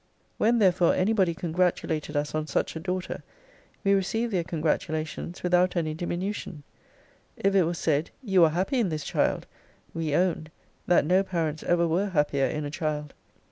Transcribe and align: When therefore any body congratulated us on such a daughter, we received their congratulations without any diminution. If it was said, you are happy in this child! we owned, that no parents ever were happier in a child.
When 0.39 0.57
therefore 0.57 0.95
any 0.95 1.13
body 1.13 1.35
congratulated 1.35 2.17
us 2.17 2.33
on 2.33 2.47
such 2.47 2.75
a 2.75 2.79
daughter, 2.79 3.21
we 3.83 3.93
received 3.93 4.33
their 4.33 4.43
congratulations 4.43 5.43
without 5.43 5.75
any 5.75 5.93
diminution. 5.93 6.63
If 7.37 7.53
it 7.53 7.65
was 7.65 7.77
said, 7.77 8.09
you 8.23 8.43
are 8.45 8.49
happy 8.49 8.79
in 8.79 8.89
this 8.89 9.03
child! 9.03 9.45
we 9.93 10.15
owned, 10.15 10.49
that 10.87 11.05
no 11.05 11.21
parents 11.21 11.61
ever 11.61 11.87
were 11.87 12.09
happier 12.09 12.47
in 12.47 12.65
a 12.65 12.71
child. 12.71 13.13